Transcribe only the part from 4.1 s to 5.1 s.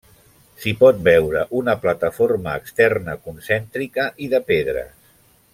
i de pedres.